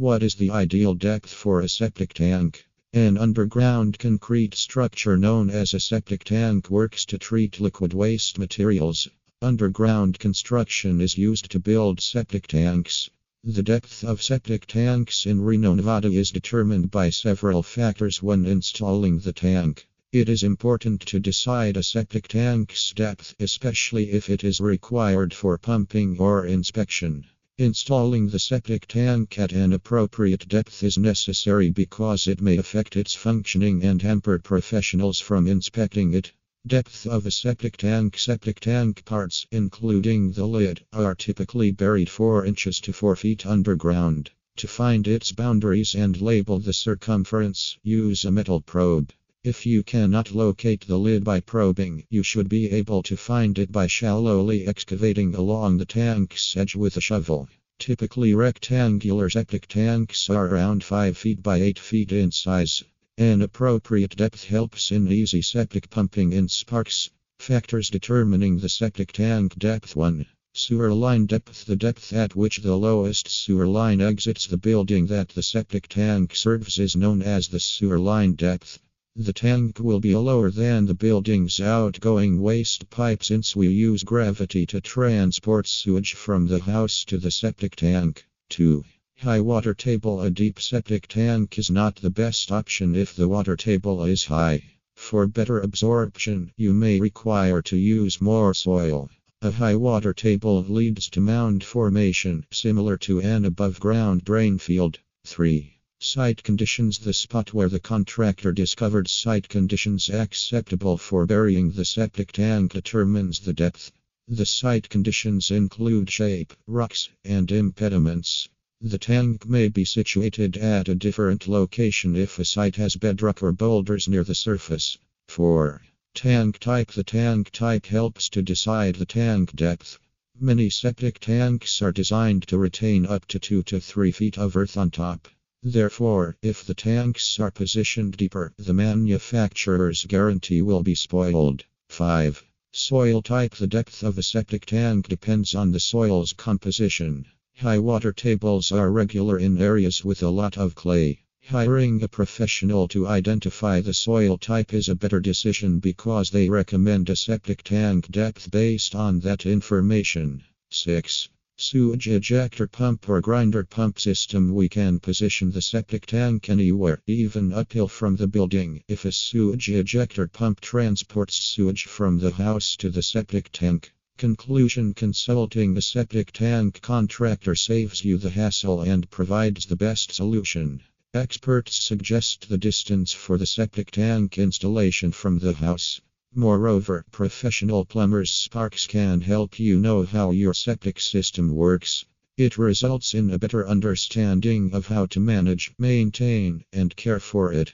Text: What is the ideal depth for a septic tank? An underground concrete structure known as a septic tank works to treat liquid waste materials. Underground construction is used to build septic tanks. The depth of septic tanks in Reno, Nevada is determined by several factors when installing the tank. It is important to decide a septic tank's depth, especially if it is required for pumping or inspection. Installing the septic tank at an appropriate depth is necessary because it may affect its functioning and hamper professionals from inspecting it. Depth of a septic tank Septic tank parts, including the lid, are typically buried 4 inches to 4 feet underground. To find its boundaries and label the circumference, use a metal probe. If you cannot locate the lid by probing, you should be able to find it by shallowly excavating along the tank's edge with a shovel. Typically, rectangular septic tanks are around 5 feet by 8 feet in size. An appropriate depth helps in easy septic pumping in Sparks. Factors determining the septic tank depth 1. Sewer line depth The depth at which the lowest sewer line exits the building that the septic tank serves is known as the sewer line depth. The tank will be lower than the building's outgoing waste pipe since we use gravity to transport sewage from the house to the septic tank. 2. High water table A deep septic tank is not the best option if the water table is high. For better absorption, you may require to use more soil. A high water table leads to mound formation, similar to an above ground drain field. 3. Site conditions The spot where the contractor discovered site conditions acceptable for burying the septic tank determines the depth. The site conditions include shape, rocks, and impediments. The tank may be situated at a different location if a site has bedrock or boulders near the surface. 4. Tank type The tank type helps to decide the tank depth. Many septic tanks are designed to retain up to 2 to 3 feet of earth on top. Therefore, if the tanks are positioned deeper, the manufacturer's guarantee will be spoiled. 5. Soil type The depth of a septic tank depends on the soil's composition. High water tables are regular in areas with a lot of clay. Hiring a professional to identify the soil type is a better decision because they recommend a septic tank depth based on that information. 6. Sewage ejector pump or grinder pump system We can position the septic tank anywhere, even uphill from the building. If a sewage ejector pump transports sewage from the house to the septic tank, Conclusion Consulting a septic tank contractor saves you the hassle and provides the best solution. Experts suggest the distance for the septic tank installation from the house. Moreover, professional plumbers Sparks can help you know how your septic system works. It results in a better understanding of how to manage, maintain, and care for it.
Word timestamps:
What 0.00 0.22
is 0.22 0.36
the 0.36 0.52
ideal 0.52 0.94
depth 0.94 1.28
for 1.28 1.60
a 1.60 1.68
septic 1.68 2.14
tank? 2.14 2.64
An 2.92 3.18
underground 3.18 3.98
concrete 3.98 4.54
structure 4.54 5.16
known 5.16 5.50
as 5.50 5.74
a 5.74 5.80
septic 5.80 6.22
tank 6.22 6.70
works 6.70 7.04
to 7.06 7.18
treat 7.18 7.58
liquid 7.58 7.92
waste 7.94 8.38
materials. 8.38 9.08
Underground 9.42 10.20
construction 10.20 11.00
is 11.00 11.18
used 11.18 11.50
to 11.50 11.58
build 11.58 12.00
septic 12.00 12.46
tanks. 12.46 13.10
The 13.42 13.64
depth 13.64 14.04
of 14.04 14.22
septic 14.22 14.66
tanks 14.66 15.26
in 15.26 15.40
Reno, 15.40 15.74
Nevada 15.74 16.12
is 16.12 16.30
determined 16.30 16.92
by 16.92 17.10
several 17.10 17.64
factors 17.64 18.22
when 18.22 18.46
installing 18.46 19.18
the 19.18 19.32
tank. 19.32 19.88
It 20.12 20.28
is 20.28 20.44
important 20.44 21.00
to 21.06 21.18
decide 21.18 21.76
a 21.76 21.82
septic 21.82 22.28
tank's 22.28 22.92
depth, 22.92 23.34
especially 23.40 24.12
if 24.12 24.30
it 24.30 24.44
is 24.44 24.60
required 24.60 25.34
for 25.34 25.58
pumping 25.58 26.20
or 26.20 26.46
inspection. 26.46 27.24
Installing 27.60 28.28
the 28.28 28.38
septic 28.38 28.86
tank 28.86 29.36
at 29.36 29.50
an 29.50 29.72
appropriate 29.72 30.46
depth 30.46 30.80
is 30.84 30.96
necessary 30.96 31.70
because 31.70 32.28
it 32.28 32.40
may 32.40 32.56
affect 32.56 32.94
its 32.94 33.16
functioning 33.16 33.82
and 33.82 34.00
hamper 34.00 34.38
professionals 34.38 35.18
from 35.18 35.48
inspecting 35.48 36.14
it. 36.14 36.30
Depth 36.64 37.04
of 37.04 37.26
a 37.26 37.32
septic 37.32 37.76
tank 37.76 38.16
Septic 38.16 38.60
tank 38.60 39.04
parts, 39.04 39.44
including 39.50 40.30
the 40.30 40.46
lid, 40.46 40.84
are 40.92 41.16
typically 41.16 41.72
buried 41.72 42.08
4 42.08 42.46
inches 42.46 42.78
to 42.78 42.92
4 42.92 43.16
feet 43.16 43.44
underground. 43.44 44.30
To 44.58 44.68
find 44.68 45.08
its 45.08 45.32
boundaries 45.32 45.96
and 45.96 46.20
label 46.20 46.60
the 46.60 46.72
circumference, 46.72 47.76
use 47.82 48.24
a 48.24 48.30
metal 48.30 48.60
probe. 48.60 49.12
If 49.44 49.64
you 49.64 49.84
cannot 49.84 50.34
locate 50.34 50.86
the 50.88 50.98
lid 50.98 51.22
by 51.22 51.38
probing, 51.38 52.04
you 52.10 52.24
should 52.24 52.48
be 52.48 52.70
able 52.72 53.04
to 53.04 53.16
find 53.16 53.56
it 53.56 53.70
by 53.70 53.86
shallowly 53.86 54.66
excavating 54.66 55.34
along 55.34 55.78
the 55.78 55.86
tank's 55.86 56.56
edge 56.56 56.74
with 56.74 56.96
a 56.96 57.00
shovel. 57.00 57.48
Typically, 57.78 58.34
rectangular 58.34 59.30
septic 59.30 59.68
tanks 59.68 60.28
are 60.28 60.48
around 60.48 60.82
5 60.82 61.16
feet 61.16 61.40
by 61.40 61.62
8 61.62 61.78
feet 61.78 62.10
in 62.10 62.32
size. 62.32 62.82
An 63.16 63.40
appropriate 63.40 64.16
depth 64.16 64.42
helps 64.44 64.90
in 64.90 65.10
easy 65.10 65.40
septic 65.40 65.88
pumping 65.88 66.32
in 66.32 66.48
Sparks. 66.48 67.08
Factors 67.38 67.90
determining 67.90 68.58
the 68.58 68.68
septic 68.68 69.12
tank 69.12 69.56
depth 69.56 69.94
1. 69.94 70.26
Sewer 70.52 70.92
line 70.92 71.26
depth 71.26 71.64
The 71.64 71.76
depth 71.76 72.12
at 72.12 72.34
which 72.34 72.58
the 72.58 72.76
lowest 72.76 73.28
sewer 73.28 73.68
line 73.68 74.00
exits 74.00 74.48
the 74.48 74.58
building 74.58 75.06
that 75.06 75.28
the 75.28 75.44
septic 75.44 75.86
tank 75.86 76.34
serves 76.34 76.80
is 76.80 76.96
known 76.96 77.22
as 77.22 77.46
the 77.46 77.60
sewer 77.60 78.00
line 78.00 78.32
depth. 78.32 78.80
The 79.20 79.32
tank 79.32 79.80
will 79.80 79.98
be 79.98 80.14
lower 80.14 80.48
than 80.48 80.86
the 80.86 80.94
building's 80.94 81.58
outgoing 81.58 82.40
waste 82.40 82.88
pipe 82.88 83.24
since 83.24 83.56
we 83.56 83.66
use 83.66 84.04
gravity 84.04 84.64
to 84.66 84.80
transport 84.80 85.66
sewage 85.66 86.14
from 86.14 86.46
the 86.46 86.60
house 86.60 87.04
to 87.06 87.18
the 87.18 87.32
septic 87.32 87.74
tank. 87.74 88.24
2. 88.50 88.84
High 89.16 89.40
water 89.40 89.74
table 89.74 90.20
A 90.20 90.30
deep 90.30 90.60
septic 90.60 91.08
tank 91.08 91.58
is 91.58 91.68
not 91.68 91.96
the 91.96 92.10
best 92.10 92.52
option 92.52 92.94
if 92.94 93.12
the 93.16 93.26
water 93.26 93.56
table 93.56 94.04
is 94.04 94.26
high. 94.26 94.62
For 94.94 95.26
better 95.26 95.58
absorption, 95.58 96.52
you 96.56 96.72
may 96.72 97.00
require 97.00 97.60
to 97.62 97.76
use 97.76 98.20
more 98.20 98.54
soil. 98.54 99.10
A 99.42 99.50
high 99.50 99.74
water 99.74 100.14
table 100.14 100.62
leads 100.62 101.10
to 101.10 101.20
mound 101.20 101.64
formation, 101.64 102.46
similar 102.52 102.96
to 102.98 103.20
an 103.20 103.44
above 103.44 103.80
ground 103.80 104.22
drain 104.22 104.58
field. 104.58 105.00
3. 105.24 105.77
Site 106.00 106.44
conditions 106.44 107.00
The 107.00 107.12
spot 107.12 107.52
where 107.52 107.68
the 107.68 107.80
contractor 107.80 108.52
discovered 108.52 109.08
site 109.08 109.48
conditions 109.48 110.08
acceptable 110.08 110.96
for 110.96 111.26
burying 111.26 111.72
the 111.72 111.84
septic 111.84 112.30
tank 112.30 112.74
determines 112.74 113.40
the 113.40 113.52
depth. 113.52 113.90
The 114.28 114.46
site 114.46 114.88
conditions 114.88 115.50
include 115.50 116.08
shape, 116.08 116.54
rocks, 116.68 117.08
and 117.24 117.50
impediments. 117.50 118.48
The 118.80 118.96
tank 118.98 119.46
may 119.46 119.68
be 119.68 119.84
situated 119.84 120.56
at 120.56 120.88
a 120.88 120.94
different 120.94 121.48
location 121.48 122.14
if 122.14 122.38
a 122.38 122.44
site 122.44 122.76
has 122.76 122.94
bedrock 122.94 123.42
or 123.42 123.50
boulders 123.50 124.06
near 124.06 124.22
the 124.22 124.36
surface. 124.36 124.98
4. 125.26 125.82
Tank 126.14 126.60
type 126.60 126.92
The 126.92 127.02
tank 127.02 127.50
type 127.50 127.86
helps 127.86 128.28
to 128.28 128.40
decide 128.40 128.94
the 128.94 129.04
tank 129.04 129.56
depth. 129.56 129.98
Many 130.38 130.70
septic 130.70 131.18
tanks 131.18 131.82
are 131.82 131.90
designed 131.90 132.46
to 132.46 132.56
retain 132.56 133.04
up 133.04 133.26
to 133.26 133.40
2 133.40 133.64
to 133.64 133.80
3 133.80 134.12
feet 134.12 134.38
of 134.38 134.56
earth 134.56 134.76
on 134.76 134.92
top. 134.92 135.26
Therefore, 135.64 136.36
if 136.40 136.64
the 136.64 136.74
tanks 136.74 137.40
are 137.40 137.50
positioned 137.50 138.16
deeper, 138.16 138.54
the 138.56 138.72
manufacturer's 138.72 140.04
guarantee 140.04 140.62
will 140.62 140.84
be 140.84 140.94
spoiled. 140.94 141.64
5. 141.88 142.44
Soil 142.72 143.22
type 143.22 143.56
The 143.56 143.66
depth 143.66 144.04
of 144.04 144.16
a 144.18 144.22
septic 144.22 144.66
tank 144.66 145.08
depends 145.08 145.56
on 145.56 145.72
the 145.72 145.80
soil's 145.80 146.32
composition. 146.32 147.26
High 147.56 147.80
water 147.80 148.12
tables 148.12 148.70
are 148.70 148.92
regular 148.92 149.36
in 149.36 149.58
areas 149.58 150.04
with 150.04 150.22
a 150.22 150.30
lot 150.30 150.56
of 150.56 150.76
clay. 150.76 151.24
Hiring 151.48 152.04
a 152.04 152.08
professional 152.08 152.86
to 152.88 153.08
identify 153.08 153.80
the 153.80 153.94
soil 153.94 154.38
type 154.38 154.72
is 154.72 154.88
a 154.88 154.94
better 154.94 155.18
decision 155.18 155.80
because 155.80 156.30
they 156.30 156.48
recommend 156.48 157.10
a 157.10 157.16
septic 157.16 157.64
tank 157.64 158.08
depth 158.12 158.50
based 158.52 158.94
on 158.94 159.18
that 159.20 159.44
information. 159.44 160.44
6. 160.70 161.28
Sewage 161.60 162.06
ejector 162.06 162.68
pump 162.68 163.08
or 163.08 163.20
grinder 163.20 163.64
pump 163.64 163.98
system 163.98 164.54
We 164.54 164.68
can 164.68 165.00
position 165.00 165.50
the 165.50 165.60
septic 165.60 166.06
tank 166.06 166.48
anywhere, 166.48 167.02
even 167.08 167.52
uphill 167.52 167.88
from 167.88 168.14
the 168.14 168.28
building. 168.28 168.84
If 168.86 169.04
a 169.04 169.10
sewage 169.10 169.68
ejector 169.68 170.28
pump 170.28 170.60
transports 170.60 171.34
sewage 171.34 171.86
from 171.86 172.20
the 172.20 172.30
house 172.30 172.76
to 172.76 172.90
the 172.90 173.02
septic 173.02 173.50
tank, 173.50 173.92
Conclusion 174.18 174.94
Consulting 174.94 175.76
a 175.76 175.82
septic 175.82 176.30
tank 176.30 176.80
contractor 176.80 177.56
saves 177.56 178.04
you 178.04 178.18
the 178.18 178.30
hassle 178.30 178.82
and 178.82 179.10
provides 179.10 179.66
the 179.66 179.74
best 179.74 180.12
solution. 180.12 180.80
Experts 181.12 181.82
suggest 181.82 182.48
the 182.48 182.58
distance 182.58 183.12
for 183.12 183.36
the 183.36 183.46
septic 183.46 183.90
tank 183.90 184.38
installation 184.38 185.10
from 185.10 185.40
the 185.40 185.54
house. 185.54 186.00
Moreover, 186.38 187.04
professional 187.10 187.84
plumbers 187.84 188.30
Sparks 188.30 188.86
can 188.86 189.22
help 189.22 189.58
you 189.58 189.76
know 189.76 190.04
how 190.04 190.30
your 190.30 190.54
septic 190.54 191.00
system 191.00 191.52
works. 191.52 192.04
It 192.36 192.56
results 192.56 193.12
in 193.12 193.32
a 193.32 193.40
better 193.40 193.66
understanding 193.66 194.72
of 194.72 194.86
how 194.86 195.06
to 195.06 195.18
manage, 195.18 195.72
maintain, 195.80 196.62
and 196.72 196.94
care 196.94 197.18
for 197.18 197.52
it. 197.52 197.72